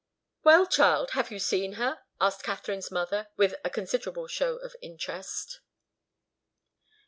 "Well, 0.43 0.65
child, 0.65 1.11
have 1.11 1.29
you 1.29 1.37
seen 1.37 1.73
her?" 1.73 1.99
asked 2.19 2.41
Katharine's 2.41 2.89
mother, 2.89 3.27
with 3.37 3.53
a 3.63 3.69
considerable 3.69 4.25
show 4.25 4.55
of 4.55 4.75
interest. 4.81 5.59